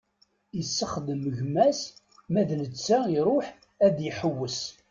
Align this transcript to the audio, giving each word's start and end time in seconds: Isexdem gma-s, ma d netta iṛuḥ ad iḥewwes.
Isexdem 0.61 1.23
gma-s, 1.37 1.81
ma 2.31 2.41
d 2.47 2.49
netta 2.61 2.97
iṛuḥ 3.19 3.47
ad 3.85 3.97
iḥewwes. 4.09 4.59